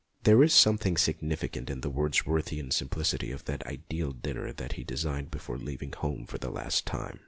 [0.23, 5.29] There is something significant in the Wordsworthian simplicity of that ideal dinner that he designed
[5.29, 7.19] before leaving home for the last time.